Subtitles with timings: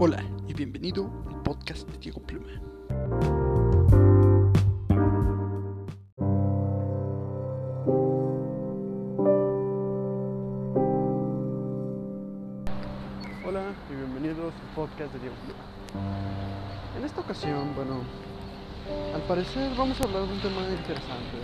[0.00, 2.46] Hola y bienvenido al podcast de Diego Pluma.
[13.44, 15.64] Hola y bienvenidos al podcast de Diego Pluma.
[16.96, 18.02] En esta ocasión, bueno,
[19.16, 21.38] al parecer vamos a hablar de un tema interesante.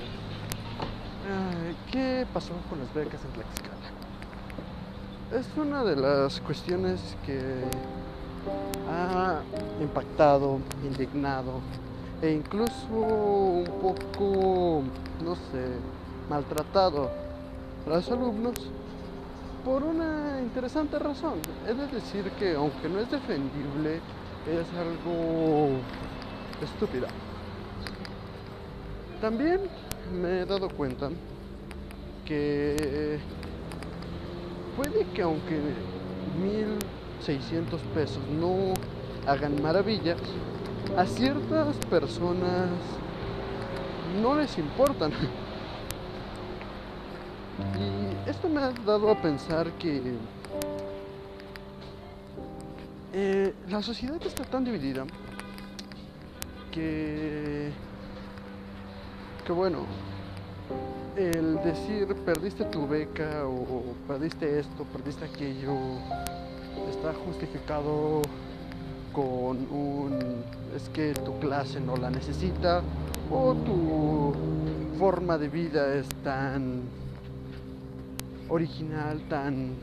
[1.29, 3.75] Ay, ¿Qué pasó con las becas en Tlaxcala?
[5.41, 7.65] Es una de las cuestiones que
[8.91, 9.41] ha
[9.81, 11.61] impactado, indignado
[12.23, 14.83] e incluso un poco,
[15.23, 15.67] no sé,
[16.29, 17.11] maltratado
[17.87, 18.55] a los alumnos
[19.65, 21.35] por una interesante razón.
[21.69, 24.01] Es de decir que aunque no es defendible,
[24.47, 25.69] es algo
[26.63, 27.09] estúpida.
[29.21, 29.61] También
[30.13, 31.11] me he dado cuenta
[32.27, 33.19] que
[34.77, 35.61] puede que aunque
[37.19, 38.75] 1600 pesos no
[39.27, 40.19] hagan maravillas,
[40.97, 42.69] a ciertas personas
[44.21, 45.13] no les importan.
[47.79, 50.15] Y esto me ha dado a pensar que
[53.13, 55.05] eh, la sociedad está tan dividida
[56.73, 57.71] que,
[59.47, 59.87] que bueno,
[61.17, 65.77] el decir perdiste tu beca o perdiste esto, perdiste aquello,
[66.91, 68.23] está justificado
[69.13, 72.83] con un es que tu clase no la necesita
[73.31, 74.35] o tu
[74.99, 76.83] forma de vida es tan
[78.49, 79.75] original, tan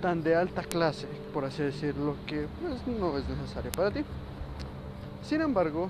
[0.00, 4.04] tan de alta clase, por así decirlo, que pues no es necesario para ti.
[5.22, 5.88] Sin embargo,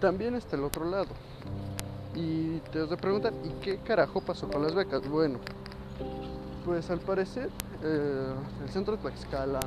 [0.00, 1.08] también está el otro lado.
[2.14, 5.08] Y te has de preguntar, ¿y qué carajo pasó con las becas?
[5.08, 5.38] Bueno,
[6.66, 7.48] pues al parecer
[7.84, 8.32] eh,
[8.64, 9.60] el centro de Tlaxcala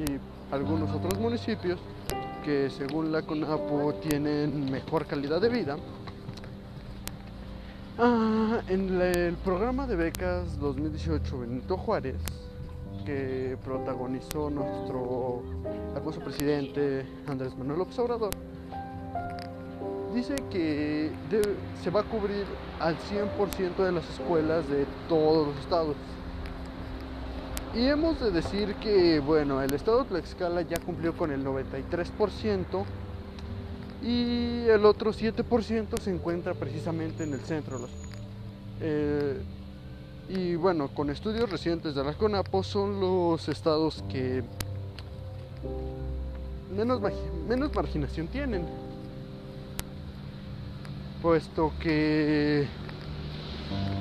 [0.00, 1.78] y algunos otros municipios
[2.44, 5.76] que según la CONAPO tienen mejor calidad de vida,
[7.98, 12.16] ah, en el programa de becas 2018 Benito Juárez,
[13.06, 15.44] que protagonizó nuestro
[15.94, 18.30] hermoso presidente Andrés Manuel Obrador,
[20.14, 21.10] dice que
[21.82, 22.44] se va a cubrir
[22.78, 25.96] al 100% de las escuelas de todos los estados.
[27.74, 32.84] Y hemos de decir que, bueno, el estado de Tlaxcala ya cumplió con el 93%
[34.02, 37.80] y el otro 7% se encuentra precisamente en el centro.
[38.80, 39.40] eh,
[40.28, 44.44] y bueno, con estudios recientes de la CONAPO son los estados que
[46.76, 47.00] menos,
[47.48, 48.64] menos marginación tienen
[51.22, 52.66] puesto que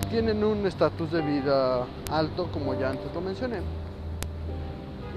[0.09, 3.59] tienen un estatus de vida alto, como ya antes lo mencioné.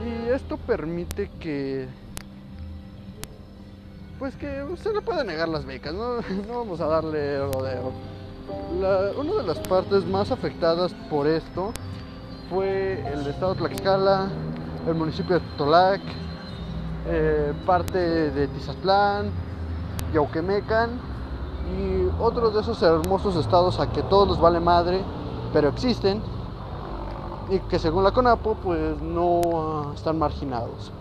[0.04, 1.86] Y esto permite que,
[4.18, 6.16] pues que se le puede negar las becas, no,
[6.48, 7.92] no vamos a darle rodeo.
[9.18, 11.72] Una de las partes más afectadas por esto
[12.50, 14.28] fue el estado de Tlaxcala,
[14.86, 16.00] el municipio de Tolac,
[17.06, 17.98] eh, parte
[18.30, 19.30] de Tizatlán,
[20.12, 21.11] Yauquemecan
[21.78, 25.02] y otros de esos hermosos estados a que todos les vale madre,
[25.52, 26.22] pero existen
[27.50, 30.92] y que según la CONAPO pues no están marginados.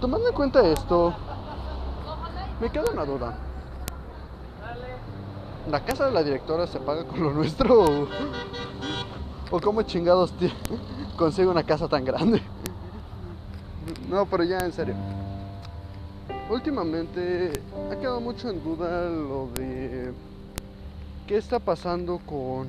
[0.00, 1.12] Tomando en cuenta esto,
[2.60, 3.34] me queda una duda.
[5.70, 8.08] ¿La casa de la directora se paga con lo nuestro o,
[9.50, 10.34] o cómo chingados
[11.16, 12.42] consigue una casa tan grande?
[14.08, 14.94] No, pero ya en serio.
[16.50, 17.50] Últimamente
[17.90, 20.12] ha quedado mucho en duda lo de
[21.26, 22.68] qué está pasando con,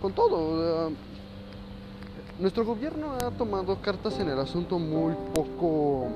[0.00, 0.90] con todo.
[2.38, 6.06] nuestro gobierno ha tomado cartas en el asunto muy poco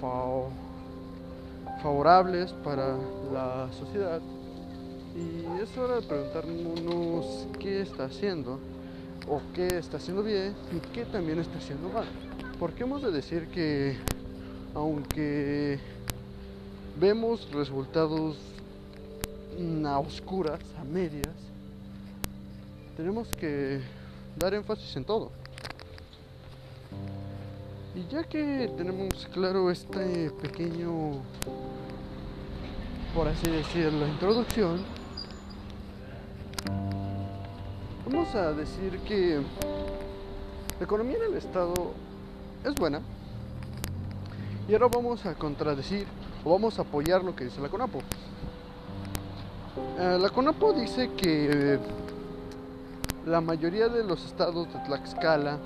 [0.00, 0.48] fa-
[1.82, 2.96] favorables para
[3.32, 4.20] la sociedad.
[5.14, 8.58] Y es hora de preguntarnos qué está haciendo,
[9.28, 12.06] o qué está haciendo bien y qué también está haciendo mal.
[12.58, 13.96] Porque hemos de decir que
[14.74, 15.78] aunque
[16.98, 18.36] vemos resultados
[19.58, 21.34] mm, a oscuras, a medias,
[22.96, 23.80] tenemos que
[24.36, 25.30] dar énfasis en todo.
[27.94, 31.22] Y ya que tenemos claro este pequeño,
[33.14, 34.84] por así decirlo, introducción,
[38.06, 39.40] vamos a decir que
[40.78, 41.74] la economía en el Estado
[42.64, 43.00] es buena,
[44.68, 46.06] y ahora vamos a contradecir
[46.44, 48.00] o vamos a apoyar lo que dice la CONAPO.
[49.98, 51.78] Eh, la CONAPO dice que
[53.26, 55.58] la mayoría de los estados de Tlaxcala,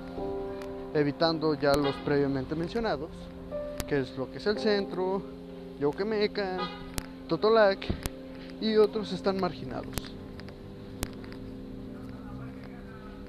[0.94, 3.10] evitando ya los previamente mencionados,
[3.88, 5.20] que es lo que es el centro,
[5.80, 6.58] Yauquemeca,
[7.28, 7.84] Totolac
[8.60, 9.96] y otros están marginados.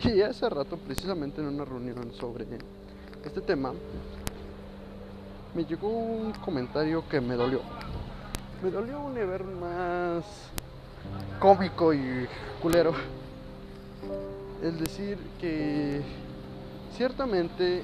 [0.04, 2.46] Y hace rato, precisamente en una reunión sobre
[3.26, 3.74] este tema,
[5.56, 7.62] me llegó un comentario que me dolió.
[8.64, 10.24] Me dolió un nivel más
[11.40, 12.28] cómico y
[12.62, 12.94] culero.
[14.64, 16.02] Es decir, que
[16.96, 17.84] ciertamente,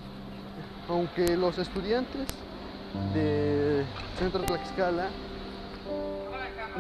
[0.88, 2.28] aunque los estudiantes
[3.14, 3.84] de
[4.18, 5.10] Centro Tlaxcala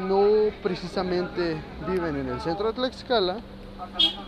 [0.07, 0.23] no
[0.63, 1.57] precisamente
[1.87, 3.37] viven en el centro de Tlaxcala,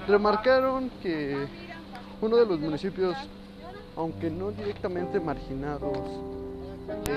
[0.07, 1.47] remarcaron que
[2.21, 3.15] uno de los municipios,
[3.95, 5.97] aunque no directamente marginados,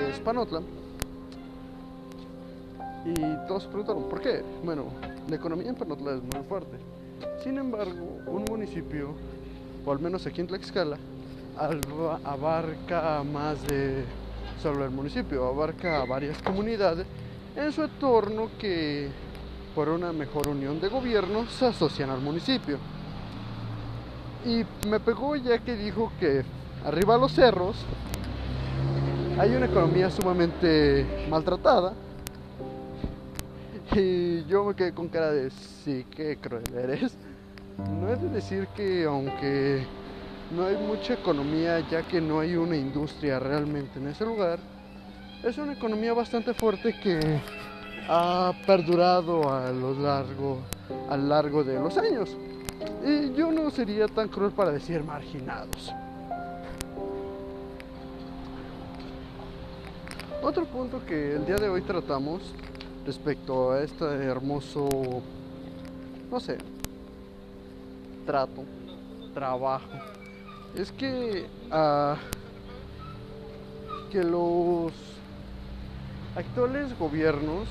[0.09, 0.61] es Panotla.
[3.05, 4.43] Y todos se preguntaron, ¿por qué?
[4.63, 4.85] Bueno,
[5.29, 6.77] la economía en Panotla es muy fuerte.
[7.43, 9.13] Sin embargo, un municipio,
[9.85, 10.97] o al menos aquí en Tlaxcala,
[12.23, 14.03] abarca más de
[14.61, 17.05] solo el municipio, abarca varias comunidades
[17.55, 19.09] en su entorno que
[19.75, 22.77] por una mejor unión de gobierno se asocian al municipio.
[24.45, 26.43] Y me pegó ya que dijo que
[26.85, 27.75] arriba a los cerros
[29.37, 31.93] hay una economía sumamente maltratada.
[33.93, 37.15] Y yo me quedé con cara de sí, qué cruel eres.
[37.77, 39.85] No es de decir que aunque
[40.55, 44.59] no hay mucha economía ya que no hay una industria realmente en ese lugar,
[45.43, 47.19] es una economía bastante fuerte que
[48.07, 50.59] ha perdurado a lo largo,
[51.09, 52.35] a largo de los años.
[53.05, 55.93] Y yo no sería tan cruel para decir marginados.
[60.45, 62.39] Otro punto que el día de hoy tratamos
[63.03, 64.87] respecto a este hermoso,
[66.29, 66.59] no sé,
[68.27, 68.63] trato,
[69.33, 69.89] trabajo,
[70.75, 72.15] es que, uh,
[74.11, 74.93] que los
[76.35, 77.67] actuales gobiernos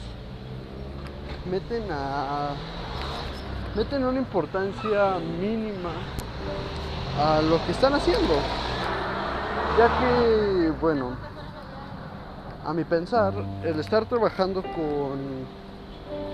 [1.49, 2.57] meten a
[3.77, 5.93] meten una importancia mínima
[7.21, 8.35] a lo que están haciendo
[9.79, 11.34] ya que bueno
[12.65, 15.19] a mi pensar el estar trabajando con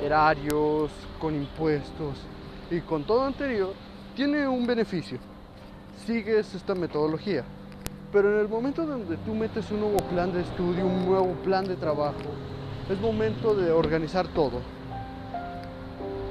[0.02, 2.16] erarios con impuestos
[2.70, 3.74] y con todo anterior
[4.14, 5.18] tiene un beneficio.
[6.06, 7.44] Sigues esta metodología.
[8.12, 11.64] Pero en el momento donde tú metes un nuevo plan de estudio un nuevo plan
[11.64, 12.16] de trabajo
[12.88, 14.60] es momento de organizar todo.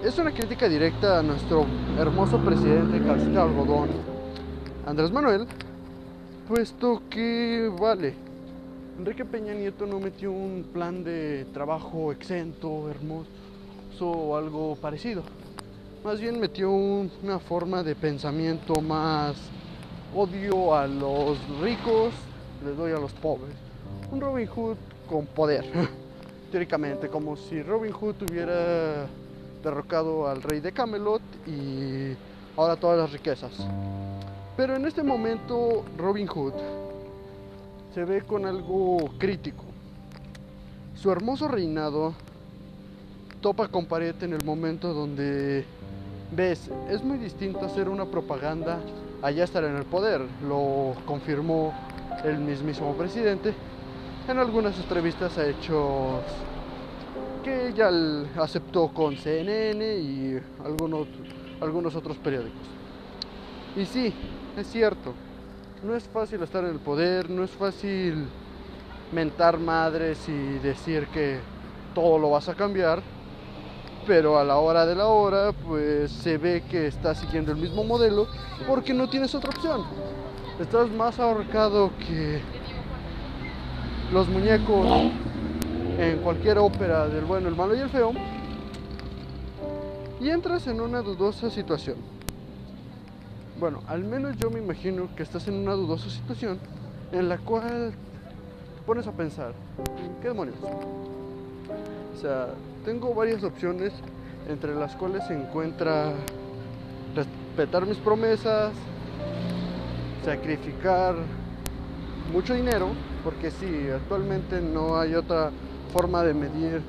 [0.03, 1.65] Es una crítica directa a nuestro
[1.97, 3.89] hermoso presidente calcita algodón,
[4.85, 5.45] Andrés Manuel,
[6.47, 8.28] puesto que, vale,
[8.99, 13.29] Enrique Peña Nieto no metió un plan de trabajo exento, hermoso
[14.01, 15.23] o algo parecido.
[16.03, 19.37] Más bien metió una forma de pensamiento más
[20.13, 22.13] odio a los ricos,
[22.65, 23.55] les doy a los pobres.
[24.11, 24.75] Un Robin Hood
[25.07, 25.63] con poder,
[26.51, 29.07] teóricamente, como si Robin Hood tuviera
[29.63, 32.17] derrocado al rey de Camelot y
[32.57, 33.65] ahora todas las riquezas.
[34.57, 36.78] Pero en este momento Robin Hood
[37.93, 39.63] se ve con algo crítico.
[40.95, 42.13] Su hermoso reinado
[43.41, 45.65] topa con pared en el momento donde
[46.35, 48.79] ves, es muy distinto hacer una propaganda
[49.21, 50.21] allá estar en el poder.
[50.47, 51.73] Lo confirmó
[52.23, 53.53] el mismísimo presidente
[54.29, 56.21] en algunas entrevistas ha hecho
[57.43, 57.89] que ya
[58.39, 61.07] aceptó con CNN y algunos,
[61.59, 62.61] algunos otros periódicos.
[63.75, 64.13] Y sí,
[64.55, 65.13] es cierto,
[65.83, 68.27] no es fácil estar en el poder, no es fácil
[69.11, 71.39] mentar madres y decir que
[71.95, 73.01] todo lo vas a cambiar,
[74.05, 77.83] pero a la hora de la hora pues se ve que estás siguiendo el mismo
[77.83, 78.27] modelo
[78.67, 79.85] porque no tienes otra opción.
[80.59, 82.41] Estás más ahorcado que
[84.11, 85.11] los muñecos
[85.97, 88.11] en cualquier ópera del bueno, el malo y el feo,
[90.19, 91.95] y entras en una dudosa situación.
[93.59, 96.57] Bueno, al menos yo me imagino que estás en una dudosa situación
[97.11, 99.51] en la cual te pones a pensar,
[100.21, 100.55] ¿qué demonios?
[100.63, 102.53] O sea,
[102.85, 103.91] tengo varias opciones
[104.47, 106.13] entre las cuales se encuentra
[107.13, 108.71] respetar mis promesas,
[110.23, 111.15] sacrificar
[112.31, 112.91] mucho dinero,
[113.25, 115.51] porque sí, actualmente no hay otra
[115.91, 116.81] forma de medir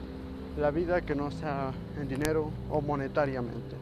[0.57, 3.80] la vida que no sea en dinero o monetariamente.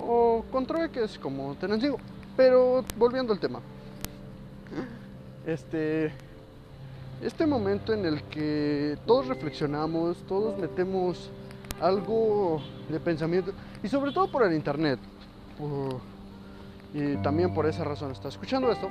[0.00, 1.98] O con es como te les digo.
[2.36, 3.60] Pero volviendo al tema.
[5.46, 6.12] Este,
[7.22, 11.30] este momento en el que todos reflexionamos, todos metemos
[11.80, 13.52] algo de pensamiento,
[13.82, 14.98] y sobre todo por el internet,
[16.92, 18.88] y también por esa razón está escuchando esto,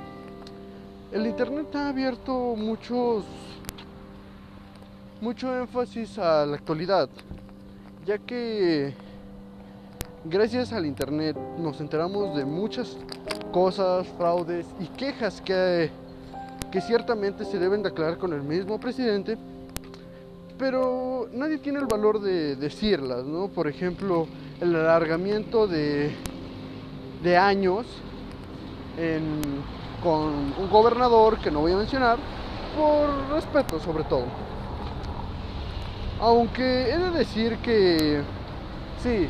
[1.12, 3.24] el Internet ha abierto muchos,
[5.20, 7.08] mucho énfasis a la actualidad,
[8.04, 8.94] ya que
[10.30, 12.96] gracias al Internet nos enteramos de muchas
[13.50, 15.90] cosas, fraudes y quejas que,
[16.70, 19.38] que ciertamente se deben de aclarar con el mismo presidente,
[20.58, 23.48] pero nadie tiene el valor de decirlas, ¿no?
[23.48, 24.26] Por ejemplo,
[24.60, 26.14] el alargamiento de,
[27.22, 27.86] de años
[30.02, 32.18] con un gobernador que no voy a mencionar,
[32.76, 34.24] por respeto sobre todo.
[36.20, 38.20] Aunque he de decir que
[39.02, 39.28] sí,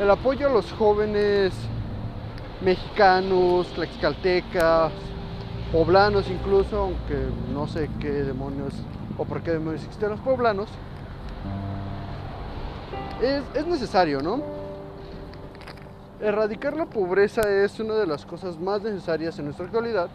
[0.00, 1.52] el apoyo a los jóvenes
[2.62, 4.90] mexicanos, tlaxcaltecas,
[5.70, 8.72] poblanos incluso, aunque no sé qué demonios
[9.18, 10.70] o por qué demonios existen los poblanos,
[13.20, 14.42] es, es necesario, ¿no?
[16.18, 20.08] Erradicar la pobreza es una de las cosas más necesarias en nuestra actualidad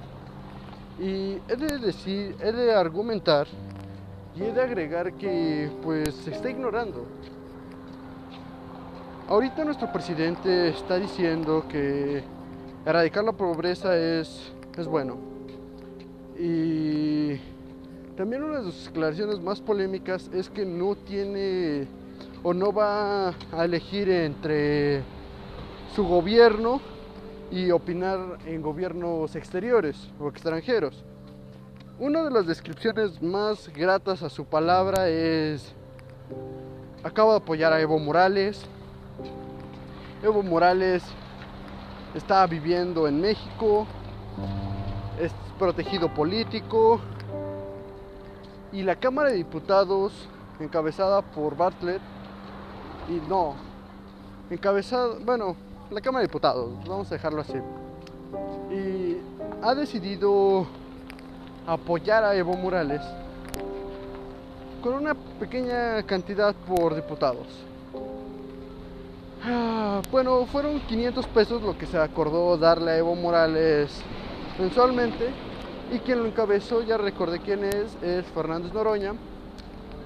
[0.99, 3.45] y he de decir, he de argumentar
[4.35, 7.05] y he de agregar que pues se está ignorando.
[9.27, 12.23] Ahorita nuestro presidente está diciendo que
[12.85, 15.17] erradicar la pobreza es, es bueno.
[16.37, 17.35] Y
[18.15, 21.87] también una de sus declaraciones más polémicas es que no tiene
[22.43, 25.01] o no va a elegir entre
[25.95, 26.79] su gobierno
[27.49, 31.03] y opinar en gobiernos exteriores o extranjeros.
[31.97, 35.73] Una de las descripciones más gratas a su palabra es,
[37.03, 38.67] acabo de apoyar a Evo Morales.
[40.23, 41.03] Evo Morales
[42.15, 43.85] está viviendo en México,
[45.19, 46.99] es protegido político
[48.71, 50.13] y la Cámara de Diputados,
[50.59, 52.01] encabezada por Bartlett,
[53.09, 53.55] y no,
[54.49, 55.55] encabezada, bueno,
[55.91, 57.57] la Cámara de Diputados, vamos a dejarlo así,
[58.71, 59.17] y
[59.61, 60.65] ha decidido
[61.67, 63.01] apoyar a Evo Morales
[64.81, 67.47] con una pequeña cantidad por diputados.
[69.47, 74.01] Ah, bueno, fueron 500 pesos lo que se acordó darle a Evo Morales
[74.57, 75.29] mensualmente
[75.93, 79.13] y quien lo encabezó, ya recordé quién es, es Fernández Noroña,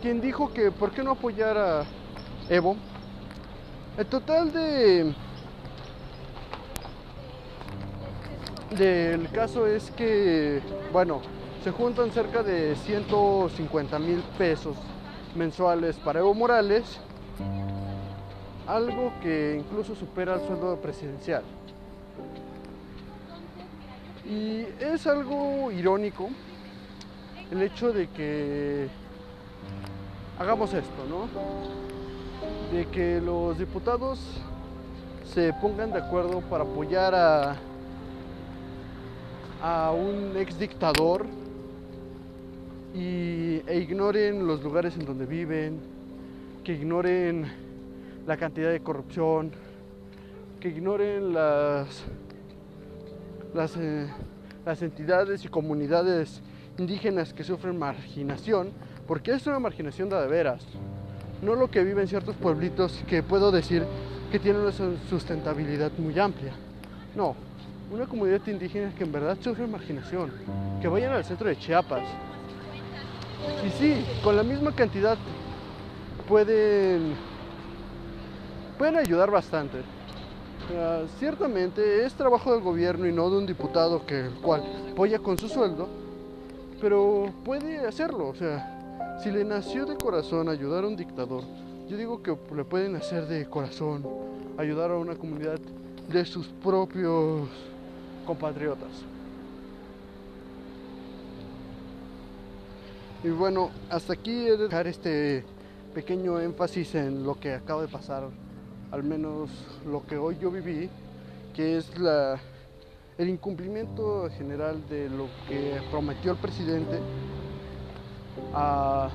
[0.02, 1.86] quien dijo que por qué no apoyar a
[2.50, 2.76] Evo.
[3.98, 5.14] El total de
[8.78, 11.22] del caso es que, bueno,
[11.64, 14.76] se juntan cerca de 150 mil pesos
[15.34, 17.00] mensuales para Evo Morales,
[18.70, 21.42] algo que incluso supera el sueldo presidencial.
[24.26, 26.30] Y es algo irónico
[27.50, 28.88] el hecho de que
[30.38, 31.28] hagamos esto, ¿no?
[32.72, 34.20] De que los diputados
[35.34, 37.16] se pongan de acuerdo para apoyar
[39.64, 41.26] a un ex dictador
[42.94, 45.80] y, e ignoren los lugares en donde viven,
[46.64, 47.69] que ignoren
[48.30, 49.52] la cantidad de corrupción,
[50.60, 52.04] que ignoren las,
[53.56, 54.08] las, eh,
[54.64, 56.44] las entidades y comunidades
[56.78, 58.70] indígenas que sufren marginación,
[59.08, 60.64] porque es una marginación de, veras,
[61.42, 63.84] no lo que viven ciertos pueblitos que puedo decir
[64.32, 64.74] que tienen una
[65.10, 66.54] sustentabilidad muy amplia.
[67.16, 67.36] No,
[67.92, 70.32] una comunidad indígena que en verdad sufre marginación,
[70.80, 72.08] que vayan al centro de Chiapas.
[73.66, 75.18] Y sí, con la misma cantidad
[76.28, 77.16] pueden,
[78.80, 79.80] pueden ayudar bastante.
[81.20, 85.38] ciertamente es trabajo del gobierno y no de un diputado que el cual apoya con
[85.38, 85.90] su sueldo,
[86.80, 88.30] pero puede hacerlo.
[88.30, 91.44] O sea, si le nació de corazón ayudar a un dictador,
[91.90, 94.08] yo digo que le pueden hacer de corazón
[94.58, 95.60] ayudar a una comunidad
[96.08, 97.50] de sus propios
[98.26, 99.04] compatriotas.
[103.26, 105.44] Y bueno, hasta aquí he de dejar este
[105.94, 108.30] pequeño énfasis en lo que acaba de pasar,
[108.92, 109.50] al menos
[109.86, 110.90] lo que hoy yo viví,
[111.56, 112.40] que es la,
[113.18, 117.00] el incumplimiento general de lo que prometió el presidente
[118.54, 119.10] a,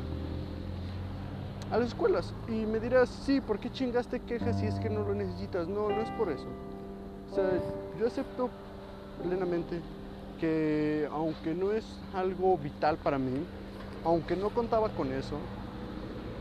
[1.71, 2.33] las escuelas.
[2.49, 5.66] Y me dirás, sí, ¿por qué chingaste quejas si es que no lo necesitas?
[5.66, 6.47] No, no es por eso.
[7.33, 7.50] O sea,
[7.99, 8.49] yo acepto
[9.26, 9.81] plenamente
[10.40, 13.40] que aunque no es algo vital para mí,
[14.04, 15.38] aunque no contaba con eso,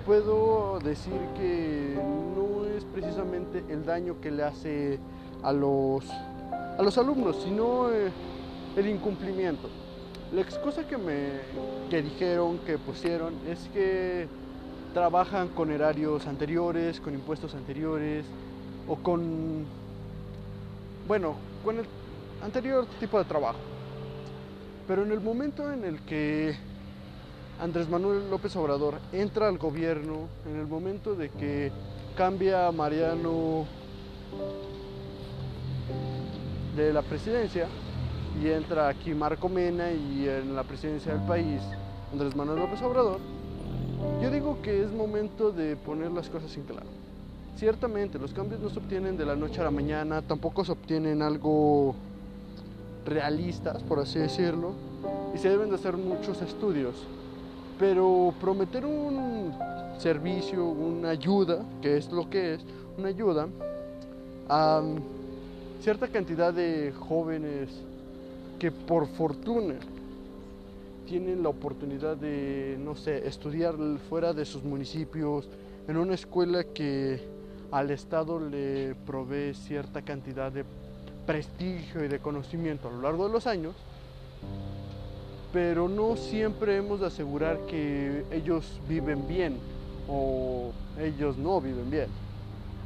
[0.05, 1.95] puedo decir que
[2.35, 4.99] no es precisamente el daño que le hace
[5.41, 8.11] a los, a los alumnos, sino eh,
[8.75, 9.69] el incumplimiento.
[10.33, 11.41] La excusa que me
[11.89, 14.27] que dijeron, que pusieron, es que
[14.93, 18.25] trabajan con horarios anteriores, con impuestos anteriores
[18.87, 19.65] o con
[21.07, 21.85] bueno, con el
[22.41, 23.59] anterior tipo de trabajo.
[24.87, 26.55] Pero en el momento en el que
[27.59, 31.71] Andrés Manuel López Obrador entra al gobierno, en el momento de que
[32.15, 33.65] cambia a Mariano
[36.75, 37.67] de la presidencia
[38.41, 41.61] y entra aquí Marco Mena y en la presidencia del país
[42.11, 43.19] Andrés Manuel López Obrador,
[44.21, 46.87] yo digo que es momento de poner las cosas en claro.
[47.55, 51.21] Ciertamente, los cambios no se obtienen de la noche a la mañana, tampoco se obtienen
[51.21, 51.95] algo
[53.05, 54.73] realistas, por así decirlo,
[55.35, 56.95] y se deben de hacer muchos estudios.
[57.83, 59.51] Pero prometer un
[59.97, 62.61] servicio, una ayuda, que es lo que es,
[62.97, 63.49] una ayuda
[64.47, 64.81] a
[65.81, 67.67] cierta cantidad de jóvenes
[68.57, 69.75] que por fortuna
[71.05, 73.75] tienen la oportunidad de, no sé, estudiar
[74.09, 75.49] fuera de sus municipios,
[75.85, 77.19] en una escuela que
[77.69, 80.63] al Estado le provee cierta cantidad de
[81.25, 83.75] prestigio y de conocimiento a lo largo de los años,
[85.53, 89.57] pero no siempre hemos de asegurar que ellos viven bien
[90.09, 92.07] o ellos no viven bien.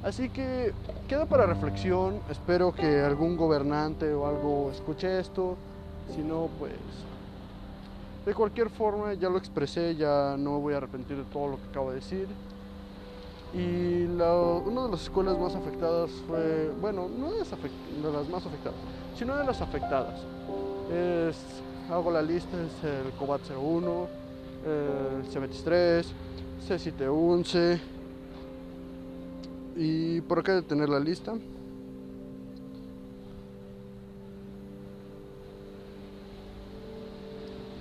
[0.03, 0.73] Así que
[1.07, 5.55] queda para reflexión, espero que algún gobernante o algo escuche esto,
[6.13, 6.73] si no, pues
[8.25, 11.69] de cualquier forma ya lo expresé, ya no voy a arrepentir de todo lo que
[11.69, 12.27] acabo de decir.
[13.53, 18.77] Y una de las escuelas más afectadas fue, bueno, no de las más afectadas,
[19.17, 20.19] sino de las afectadas.
[20.91, 21.37] Es,
[21.89, 24.07] hago la lista, es el COBAT 01,
[24.65, 26.05] el C23,
[26.67, 27.79] C711
[29.75, 31.33] y por acá de tener la lista.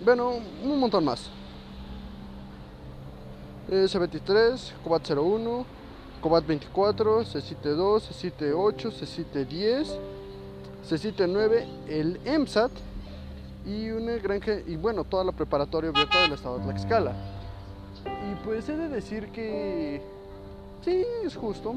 [0.04, 1.30] Bueno, un montón más.
[3.68, 5.66] C23, Cobat 01,
[6.20, 9.98] Cobat 24, C7 2, C7 8, C7 10,
[10.88, 12.70] C7 9, el EMSAT
[13.66, 17.12] y una granja y bueno, toda la preparatoria abierta del estado de Tlaxcala.
[18.04, 20.00] Y pues he de decir que
[20.84, 21.74] sí, es justo,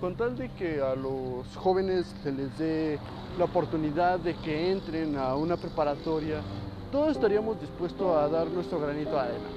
[0.00, 2.98] con tal de que a los jóvenes se les dé
[3.38, 6.40] la oportunidad de que entren a una preparatoria,
[6.90, 9.48] todos estaríamos dispuestos a dar nuestro granito de arena.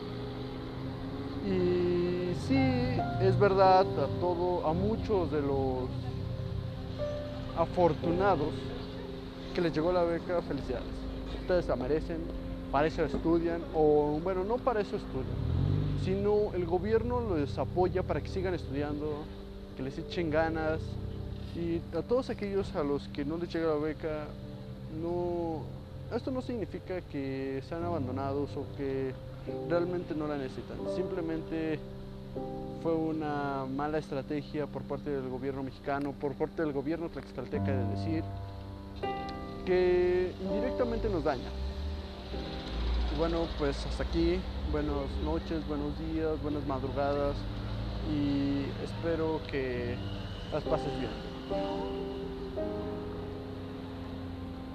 [1.47, 2.57] Y sí,
[3.21, 5.89] es verdad, a todo, a muchos de los
[7.57, 8.49] afortunados
[9.53, 11.04] que les llegó la beca, felicidades.
[11.41, 12.17] Ustedes la merecen,
[12.71, 15.37] para eso estudian, o bueno, no para eso estudian,
[16.03, 19.23] sino el gobierno les apoya para que sigan estudiando,
[19.77, 20.79] que les echen ganas.
[21.55, 24.25] Y a todos aquellos a los que no les llega la beca,
[25.01, 25.61] no,
[26.13, 29.13] esto no significa que sean abandonados o que
[29.69, 30.77] realmente no la necesitan.
[30.95, 31.79] Simplemente
[32.83, 37.85] fue una mala estrategia por parte del gobierno mexicano, por parte del gobierno tlaxcalteca de
[37.95, 38.23] decir
[39.65, 41.49] que indirectamente nos daña.
[43.13, 44.39] Y bueno, pues hasta aquí.
[44.71, 47.35] Buenas noches, buenos días, buenas madrugadas
[48.11, 49.95] y espero que
[50.51, 51.11] las pases bien.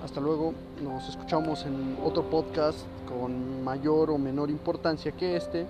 [0.03, 5.67] Hasta luego, nos escuchamos en otro podcast con mayor o menor importancia que este,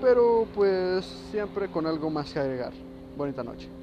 [0.00, 2.72] pero pues siempre con algo más que agregar.
[3.16, 3.81] Bonita noche.